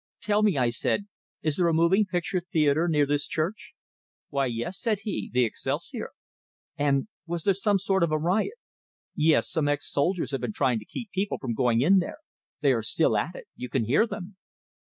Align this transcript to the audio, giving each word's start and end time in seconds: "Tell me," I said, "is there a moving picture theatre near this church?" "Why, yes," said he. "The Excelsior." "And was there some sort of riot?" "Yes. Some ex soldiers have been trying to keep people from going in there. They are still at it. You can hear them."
"Tell 0.19 0.41
me," 0.41 0.57
I 0.57 0.71
said, 0.71 1.05
"is 1.43 1.57
there 1.57 1.67
a 1.67 1.75
moving 1.75 2.07
picture 2.07 2.41
theatre 2.51 2.87
near 2.87 3.05
this 3.05 3.27
church?" 3.27 3.75
"Why, 4.29 4.47
yes," 4.47 4.79
said 4.79 5.01
he. 5.03 5.29
"The 5.31 5.45
Excelsior." 5.45 6.09
"And 6.75 7.07
was 7.27 7.43
there 7.43 7.53
some 7.53 7.77
sort 7.77 8.01
of 8.01 8.09
riot?" 8.09 8.55
"Yes. 9.15 9.47
Some 9.47 9.67
ex 9.67 9.87
soldiers 9.91 10.31
have 10.31 10.41
been 10.41 10.53
trying 10.53 10.79
to 10.79 10.85
keep 10.85 11.11
people 11.11 11.37
from 11.37 11.53
going 11.53 11.81
in 11.81 11.99
there. 11.99 12.17
They 12.61 12.73
are 12.73 12.81
still 12.81 13.15
at 13.15 13.35
it. 13.35 13.45
You 13.55 13.69
can 13.69 13.85
hear 13.85 14.07
them." 14.07 14.37